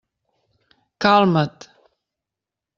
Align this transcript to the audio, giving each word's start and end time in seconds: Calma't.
Calma't. 1.03 1.45